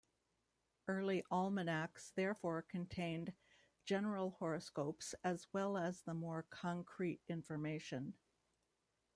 [0.87, 3.33] Early almanacs therefore contained
[3.85, 8.15] general horoscopes, as well as the more concrete information.